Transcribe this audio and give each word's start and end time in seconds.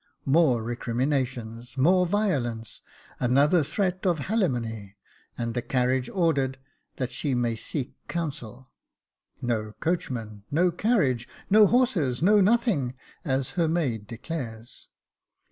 More 0.25 0.63
recriminations— 0.63 1.77
more 1.77 2.07
violence— 2.07 2.81
another 3.29 3.63
threat 3.63 4.03
of 4.07 4.17
/^alimony, 4.19 4.95
and 5.37 5.53
the 5.53 5.61
carriage 5.61 6.09
ordered, 6.09 6.57
that 6.95 7.11
she 7.11 7.35
may 7.35 7.55
seek 7.55 7.93
counsel. 8.07 8.71
No 9.43 9.73
coachman— 9.79 10.43
no 10.49 10.71
carriage— 10.71 11.27
no 11.51 11.67
horses— 11.67 12.23
no 12.23 12.41
nothing, 12.41 12.95
as 13.23 13.51
her 13.51 13.67
maid 13.67 14.07
declares. 14.07 14.89